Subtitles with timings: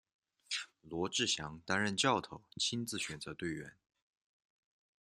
[0.81, 3.73] 罗志祥担任教头亲自选择队员。